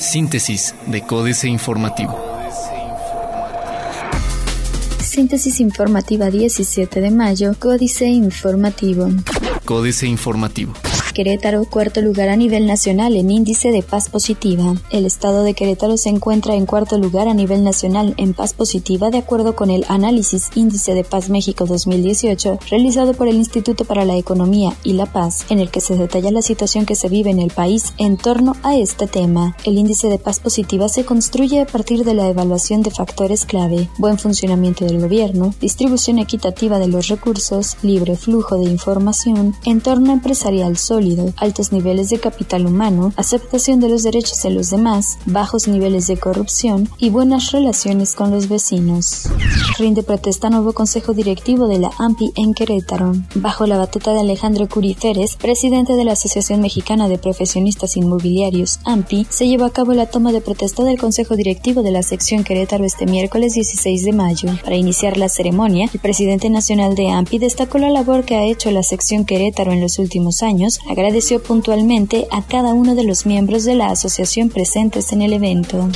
[0.00, 2.16] Síntesis de Códice Informativo.
[5.00, 9.08] Síntesis informativa 17 de mayo, Códice Informativo.
[9.64, 10.74] Códice Informativo.
[11.18, 14.76] Querétaro, cuarto lugar a nivel nacional en índice de paz positiva.
[14.92, 19.10] El estado de Querétaro se encuentra en cuarto lugar a nivel nacional en paz positiva
[19.10, 24.04] de acuerdo con el análisis Índice de Paz México 2018 realizado por el Instituto para
[24.04, 27.30] la Economía y la Paz, en el que se detalla la situación que se vive
[27.30, 29.56] en el país en torno a este tema.
[29.64, 33.88] El índice de paz positiva se construye a partir de la evaluación de factores clave,
[33.98, 40.76] buen funcionamiento del gobierno, distribución equitativa de los recursos, libre flujo de información, entorno empresarial
[40.76, 46.06] sólido, altos niveles de capital humano, aceptación de los derechos de los demás, bajos niveles
[46.06, 49.28] de corrupción y buenas relaciones con los vecinos.
[49.78, 53.12] Rinde protesta nuevo consejo directivo de la AMPI en Querétaro.
[53.34, 58.80] Bajo la batuta de Alejandro Curi Férez, presidente de la Asociación Mexicana de Profesionistas Inmobiliarios,
[58.84, 62.44] AMPI, se llevó a cabo la toma de protesta del consejo directivo de la sección
[62.44, 64.50] Querétaro este miércoles 16 de mayo.
[64.64, 68.70] Para iniciar la ceremonia, el presidente nacional de AMPI destacó la labor que ha hecho
[68.70, 73.64] la sección Querétaro en los últimos años, agradeció puntualmente a cada uno de los miembros
[73.64, 75.88] de la asociación presentes en el evento.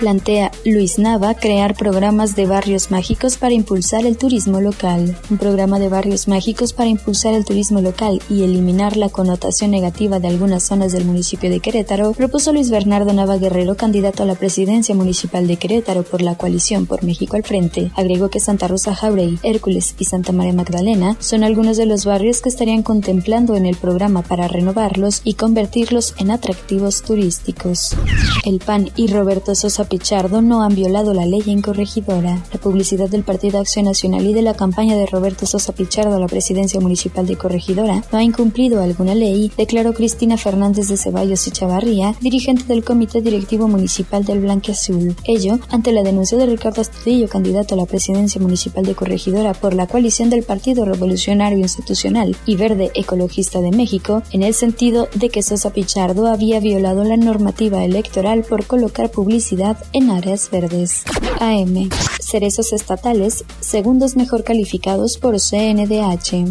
[0.00, 5.16] Plantea Luis Nava crear programas de barrios mágicos para impulsar el turismo local.
[5.28, 10.20] Un programa de barrios mágicos para impulsar el turismo local y eliminar la connotación negativa
[10.20, 14.36] de algunas zonas del municipio de Querétaro, propuso Luis Bernardo Nava Guerrero, candidato a la
[14.36, 17.90] presidencia municipal de Querétaro por la coalición por México al frente.
[17.96, 22.40] Agregó que Santa Rosa Jauregui, Hércules y Santa María Magdalena son algunos de los barrios
[22.40, 27.96] que estarían contemplando en el programa para renovarlos y convertirlos en atractivos turísticos.
[28.44, 32.44] El PAN y Roberto Sosa Pichardo no han violado la ley en corregidora.
[32.52, 36.20] La publicidad del Partido Acción Nacional y de la campaña de Roberto Sosa Pichardo a
[36.20, 41.46] la presidencia municipal de Corregidora no ha incumplido alguna ley, declaró Cristina Fernández de Ceballos
[41.46, 45.16] y Chavarría, dirigente del Comité Directivo Municipal del Blanque Azul.
[45.24, 49.74] Ello ante la denuncia de Ricardo Astudillo, candidato a la presidencia municipal de Corregidora por
[49.74, 55.28] la coalición del Partido Revolucionario Institucional y Verde Ecologista de México, en el sentido de
[55.28, 61.04] que Sosa Pichardo había violado la normativa electoral por colocar publicidad en áreas verdes.
[61.40, 61.88] AM.
[62.20, 66.50] Cerezos estatales, segundos mejor calificados por CNDH.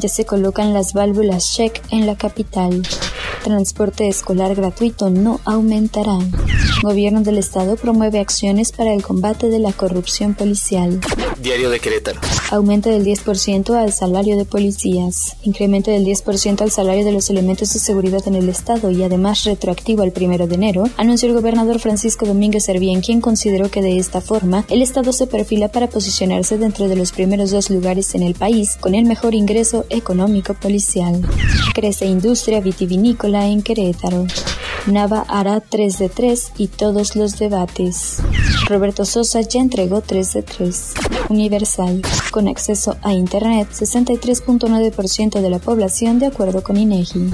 [0.00, 2.82] Ya se colocan las válvulas check en la capital.
[3.44, 6.18] Transporte escolar gratuito no aumentará.
[6.82, 11.00] Gobierno del Estado promueve acciones para el combate de la corrupción policial.
[11.40, 12.20] Diario de Querétaro.
[12.50, 15.36] Aumento del 10% al salario de policías.
[15.42, 19.44] Incremento del 10% al salario de los elementos de seguridad en el Estado y además
[19.44, 23.98] retroactivo al primero de enero, anunció el gobernador Francisco Domínguez Servién, quien consideró que de
[23.98, 28.24] esta forma el Estado se perfila para posicionarse dentro de los primeros dos lugares en
[28.24, 31.22] el país con el mejor ingreso económico policial.
[31.74, 34.26] Crece industria vitivinícola en Querétaro.
[34.86, 38.18] Nava hará 3 de 3 y todos los debates.
[38.68, 40.94] Roberto Sosa ya entregó 3 de 3.
[41.28, 42.02] Universal.
[42.30, 47.30] Con acceso a Internet, 63.9% de la población de acuerdo con INEGI.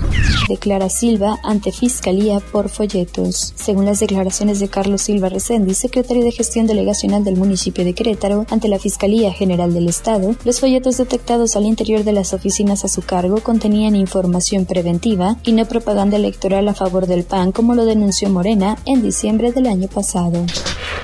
[0.49, 3.53] Declara Silva ante Fiscalía por folletos.
[3.57, 8.47] Según las declaraciones de Carlos Silva Resendi, secretario de Gestión Delegacional del municipio de Querétaro,
[8.51, 12.89] ante la Fiscalía General del Estado, los folletos detectados al interior de las oficinas a
[12.89, 17.85] su cargo contenían información preventiva y no propaganda electoral a favor del PAN, como lo
[17.85, 20.45] denunció Morena en diciembre del año pasado.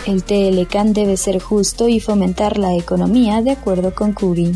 [0.06, 4.55] El TLCAN debe ser justo y fomentar la economía de acuerdo con Curi.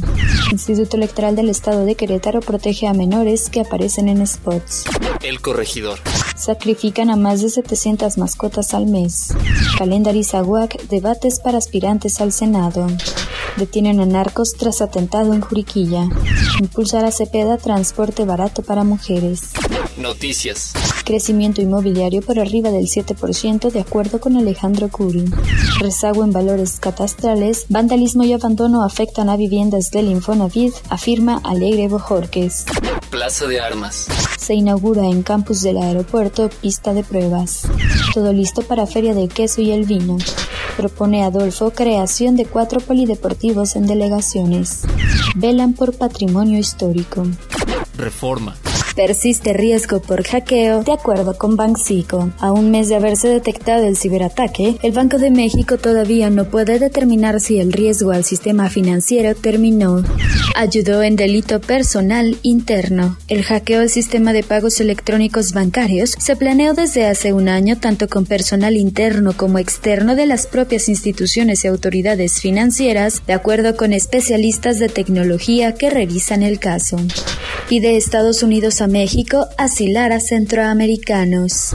[0.52, 4.84] Instituto Electoral del Estado de Querétaro protege a menores que aparecen en spots.
[5.22, 5.98] El corregidor.
[6.36, 9.34] Sacrifican a más de 700 mascotas al mes.
[9.78, 12.86] Calendariza UAC debates para aspirantes al Senado.
[13.58, 16.08] Detienen a narcos tras atentado en Juriquilla.
[16.60, 19.50] Impulsar a Cepeda transporte barato para mujeres.
[19.96, 20.74] Noticias.
[21.04, 25.24] Crecimiento inmobiliario por arriba del 7% de acuerdo con Alejandro Curi.
[25.80, 32.64] Rezago en valores catastrales, vandalismo y abandono afectan a viviendas del Infonavit, afirma Alegre Bojorques.
[33.10, 34.06] Plaza de Armas.
[34.38, 37.62] Se inaugura en campus del aeropuerto pista de pruebas.
[38.14, 40.18] Todo listo para Feria del Queso y el Vino.
[40.78, 44.84] Propone Adolfo creación de cuatro polideportivos en delegaciones.
[45.34, 47.26] Velan por patrimonio histórico.
[47.96, 48.54] Reforma.
[48.98, 52.32] Persiste riesgo por hackeo, de acuerdo con Banxico.
[52.40, 56.80] A un mes de haberse detectado el ciberataque, el Banco de México todavía no puede
[56.80, 60.02] determinar si el riesgo al sistema financiero terminó.
[60.56, 63.16] Ayudó en delito personal interno.
[63.28, 68.08] El hackeo al sistema de pagos electrónicos bancarios se planeó desde hace un año tanto
[68.08, 73.92] con personal interno como externo de las propias instituciones y autoridades financieras, de acuerdo con
[73.92, 76.96] especialistas de tecnología que revisan el caso.
[77.70, 81.74] Y de Estados Unidos a México, asilar a centroamericanos.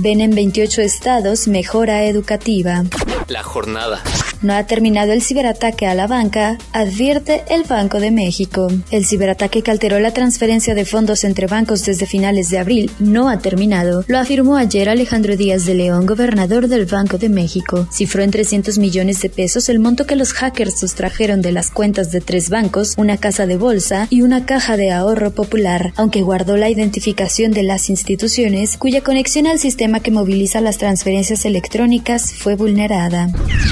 [0.00, 2.84] Ven en 28 estados mejora educativa.
[3.28, 4.02] La jornada.
[4.44, 8.68] No ha terminado el ciberataque a la banca, advierte el Banco de México.
[8.90, 13.30] El ciberataque que alteró la transferencia de fondos entre bancos desde finales de abril no
[13.30, 17.88] ha terminado, lo afirmó ayer Alejandro Díaz de León, gobernador del Banco de México.
[17.90, 22.12] Cifró en 300 millones de pesos el monto que los hackers sustrajeron de las cuentas
[22.12, 26.58] de tres bancos, una casa de bolsa y una caja de ahorro popular, aunque guardó
[26.58, 32.56] la identificación de las instituciones cuya conexión al sistema que moviliza las transferencias electrónicas fue
[32.56, 33.30] vulnerada.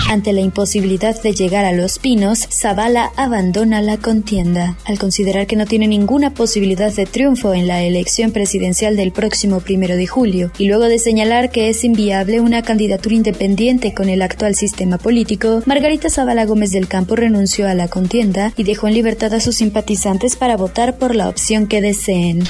[0.09, 4.77] Ante la posibilidad de llegar a Los Pinos, Zavala abandona la contienda.
[4.85, 9.59] Al considerar que no tiene ninguna posibilidad de triunfo en la elección presidencial del próximo
[9.59, 14.23] primero de julio, y luego de señalar que es inviable una candidatura independiente con el
[14.23, 18.95] actual sistema político, Margarita Zavala Gómez del Campo renunció a la contienda y dejó en
[18.95, 22.45] libertad a sus simpatizantes para votar por la opción que deseen.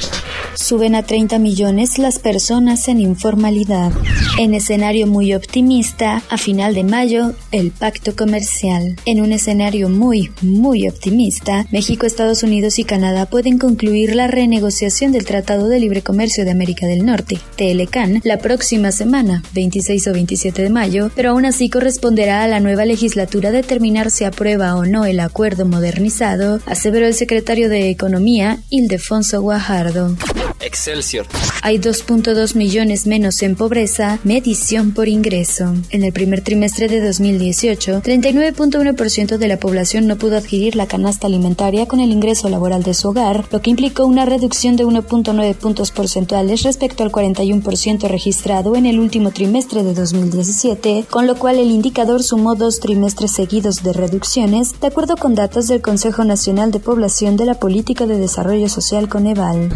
[0.55, 3.91] Suben a 30 millones las personas en informalidad.
[4.39, 8.97] En escenario muy optimista, a final de mayo, el pacto comercial.
[9.05, 15.13] En un escenario muy, muy optimista, México, Estados Unidos y Canadá pueden concluir la renegociación
[15.13, 20.13] del Tratado de Libre Comercio de América del Norte, TLCAN, la próxima semana, 26 o
[20.13, 24.85] 27 de mayo, pero aún así corresponderá a la nueva legislatura determinar si aprueba o
[24.85, 30.17] no el acuerdo modernizado, aseveró el secretario de Economía, Ildefonso Guajardo.
[30.63, 31.27] Excelsior.
[31.63, 35.75] Hay 2.2 millones menos en pobreza, medición por ingreso.
[35.91, 41.27] En el primer trimestre de 2018, 39.1% de la población no pudo adquirir la canasta
[41.27, 45.55] alimentaria con el ingreso laboral de su hogar, lo que implicó una reducción de 1.9
[45.55, 51.59] puntos porcentuales respecto al 41% registrado en el último trimestre de 2017, con lo cual
[51.59, 56.71] el indicador sumó dos trimestres seguidos de reducciones, de acuerdo con datos del Consejo Nacional
[56.71, 59.69] de Población de la Política de Desarrollo Social Coneval.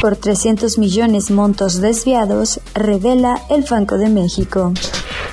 [0.00, 4.72] Por 300 millones montos desviados, revela el Banco de México.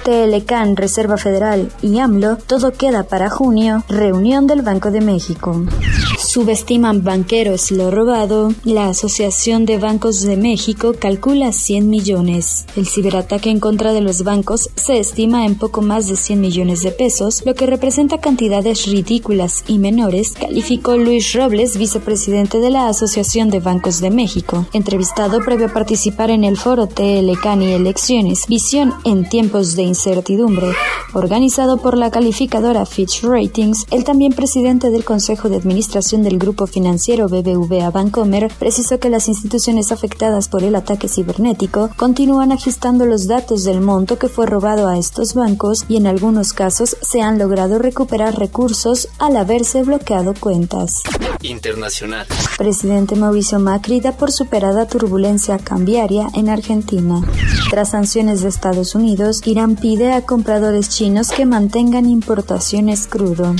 [0.03, 5.59] TLCAN, Reserva Federal y AMLO, todo queda para junio, reunión del Banco de México.
[6.21, 12.65] Subestiman banqueros lo robado, la Asociación de Bancos de México calcula 100 millones.
[12.75, 16.83] El ciberataque en contra de los bancos se estima en poco más de 100 millones
[16.83, 22.87] de pesos, lo que representa cantidades ridículas y menores, calificó Luis Robles, vicepresidente de la
[22.87, 24.67] Asociación de Bancos de México.
[24.73, 30.67] Entrevistado previo a participar en el foro TLCAN y Elecciones, Visión en tiempos de incertidumbre,
[31.13, 36.67] organizado por la calificadora Fitch Ratings, el también presidente del Consejo de Administración del Grupo
[36.67, 43.27] Financiero BBVA Bancomer precisó que las instituciones afectadas por el ataque cibernético continúan agistando los
[43.27, 47.39] datos del monto que fue robado a estos bancos y en algunos casos se han
[47.39, 51.01] logrado recuperar recursos al haberse bloqueado cuentas.
[51.41, 52.27] Internacional.
[52.57, 57.21] Presidente Mauricio Macri da por superada turbulencia cambiaria en Argentina.
[57.69, 63.55] Tras sanciones de Estados Unidos, Irán pide a compradores chinos que mantengan importaciones crudo.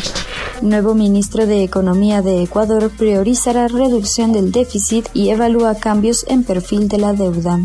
[0.61, 6.87] Nuevo ministro de Economía de Ecuador priorizará reducción del déficit y evalúa cambios en perfil
[6.87, 7.59] de la deuda.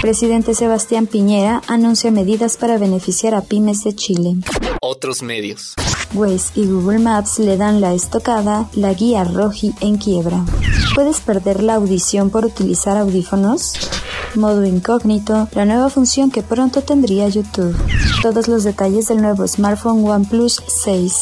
[0.00, 4.36] Presidente Sebastián Piñera anuncia medidas para beneficiar a pymes de Chile.
[4.80, 5.74] Otros medios.
[6.14, 10.44] Waze y Google Maps le dan la estocada, la guía Roji en quiebra.
[10.94, 13.72] ¿Puedes perder la audición por utilizar audífonos?
[14.36, 17.74] Modo incógnito, la nueva función que pronto tendría YouTube.
[18.20, 21.14] Todos los detalles del nuevo smartphone OnePlus 6.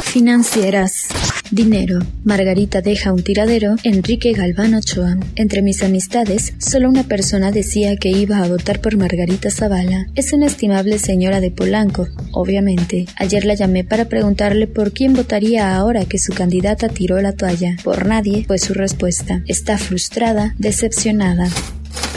[0.00, 1.06] Financieras.
[1.52, 2.00] Dinero.
[2.24, 3.76] Margarita deja un tiradero.
[3.84, 5.16] Enrique Galván Ochoa.
[5.36, 10.06] Entre mis amistades, solo una persona decía que iba a votar por Margarita Zavala.
[10.16, 13.06] Es una estimable señora de Polanco, obviamente.
[13.16, 17.76] Ayer la llamé para preguntarle por quién votaría ahora que su candidata tiró la toalla.
[17.84, 19.42] Por nadie fue su respuesta.
[19.46, 21.48] Está frustrada, decepcionada.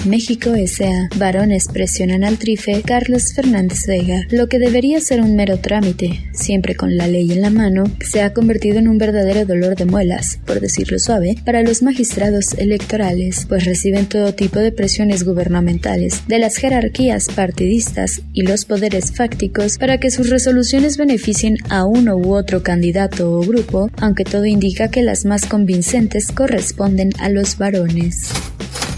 [0.05, 1.09] México S.A.
[1.17, 4.25] Varones presionan al trife Carlos Fernández Vega.
[4.29, 8.21] Lo que debería ser un mero trámite, siempre con la ley en la mano, se
[8.21, 13.45] ha convertido en un verdadero dolor de muelas, por decirlo suave, para los magistrados electorales,
[13.47, 19.77] pues reciben todo tipo de presiones gubernamentales, de las jerarquías partidistas y los poderes fácticos
[19.77, 24.89] para que sus resoluciones beneficien a uno u otro candidato o grupo, aunque todo indica
[24.89, 28.29] que las más convincentes corresponden a los varones.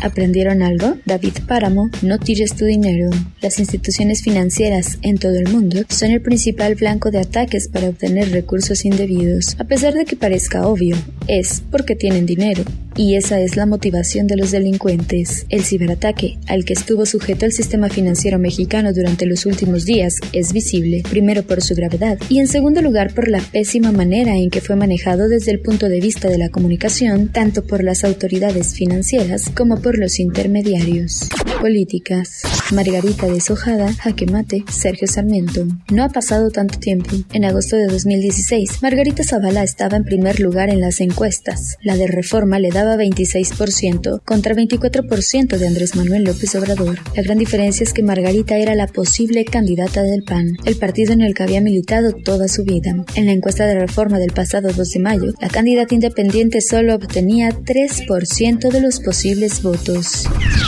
[0.01, 0.97] ¿Aprendieron algo?
[1.05, 3.09] David Páramo, no tires tu dinero.
[3.39, 8.31] Las instituciones financieras en todo el mundo son el principal blanco de ataques para obtener
[8.31, 9.55] recursos indebidos.
[9.59, 10.95] A pesar de que parezca obvio,
[11.27, 12.63] es porque tienen dinero.
[12.95, 15.45] Y esa es la motivación de los delincuentes.
[15.49, 20.53] El ciberataque, al que estuvo sujeto el sistema financiero mexicano durante los últimos días, es
[20.53, 24.61] visible, primero por su gravedad y en segundo lugar por la pésima manera en que
[24.61, 29.49] fue manejado desde el punto de vista de la comunicación, tanto por las autoridades financieras
[29.49, 31.29] como por los intermediarios.
[31.59, 32.41] Políticas.
[32.73, 35.67] Margarita Deshojada, Jaque Mate, Sergio Sarmiento.
[35.91, 37.09] No ha pasado tanto tiempo.
[37.33, 41.77] En agosto de 2016, Margarita Zavala estaba en primer lugar en las encuestas.
[41.83, 46.97] La de Reforma le daba 26% contra 24% de Andrés Manuel López Obrador.
[47.15, 51.21] La gran diferencia es que Margarita era la posible candidata del PAN, el partido en
[51.21, 52.95] el que había militado toda su vida.
[53.15, 57.49] En la encuesta de Reforma del pasado 2 de mayo, la candidata independiente solo obtenía
[57.49, 60.23] 3% de los posibles votos.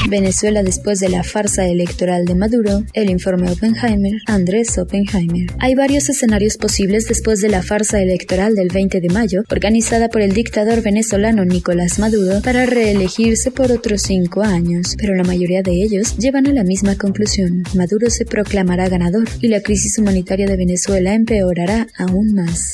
[0.10, 5.48] Venezuela después de la farsa electoral de Maduro, el informe Oppenheimer, Andrés Oppenheimer.
[5.60, 10.22] Hay varios escenarios posibles después de la farsa electoral del 20 de mayo, organizada por
[10.22, 15.72] el dictador venezolano Nicolás Maduro para reelegirse por otros cinco años, pero la mayoría de
[15.72, 17.64] ellos llevan a la misma conclusión.
[17.76, 22.74] Maduro se proclamará ganador y la crisis humanitaria de Venezuela empeorará aún más.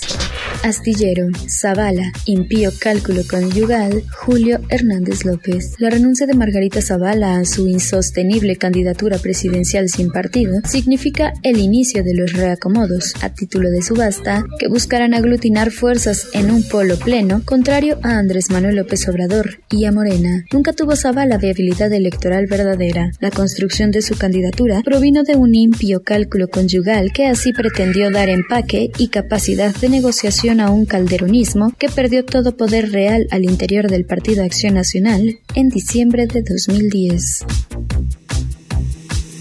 [0.63, 5.75] Astillero, Zavala, impío cálculo conyugal, Julio Hernández López.
[5.80, 12.04] La renuncia de Margarita Zavala a su insostenible candidatura presidencial sin partido significa el inicio
[12.04, 17.42] de los reacomodos, a título de subasta, que buscarán aglutinar fuerzas en un polo pleno
[17.46, 20.44] contrario a Andrés Manuel López Obrador y a Morena.
[20.51, 23.12] Nunca tuvo Zavala viabilidad electoral verdadera.
[23.22, 28.28] La construcción de su candidatura provino de un impío cálculo conyugal que así pretendió dar
[28.28, 33.88] empaque y capacidad de negociación a un calderonismo que perdió todo poder real al interior
[33.88, 37.46] del Partido Acción Nacional en diciembre de 2010.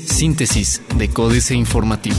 [0.04, 2.18] Síntesis de Códice Informativo.